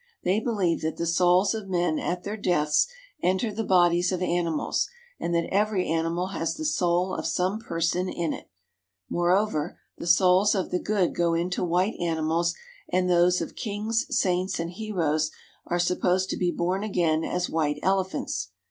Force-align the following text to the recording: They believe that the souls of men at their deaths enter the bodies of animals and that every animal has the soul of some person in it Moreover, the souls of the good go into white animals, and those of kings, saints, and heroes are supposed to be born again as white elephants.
They 0.23 0.39
believe 0.39 0.81
that 0.81 0.97
the 0.97 1.05
souls 1.05 1.53
of 1.53 1.69
men 1.69 1.99
at 1.99 2.23
their 2.23 2.35
deaths 2.35 2.87
enter 3.21 3.53
the 3.53 3.63
bodies 3.63 4.11
of 4.11 4.19
animals 4.19 4.89
and 5.19 5.31
that 5.35 5.47
every 5.53 5.87
animal 5.87 6.29
has 6.29 6.55
the 6.55 6.65
soul 6.65 7.13
of 7.13 7.27
some 7.27 7.59
person 7.59 8.09
in 8.09 8.33
it 8.33 8.49
Moreover, 9.11 9.77
the 9.99 10.07
souls 10.07 10.55
of 10.55 10.71
the 10.71 10.79
good 10.79 11.13
go 11.13 11.35
into 11.35 11.63
white 11.63 11.99
animals, 11.99 12.55
and 12.91 13.07
those 13.07 13.41
of 13.41 13.55
kings, 13.55 14.07
saints, 14.09 14.59
and 14.59 14.71
heroes 14.71 15.29
are 15.67 15.77
supposed 15.77 16.31
to 16.31 16.35
be 16.35 16.49
born 16.49 16.83
again 16.83 17.23
as 17.23 17.47
white 17.47 17.77
elephants. 17.83 18.49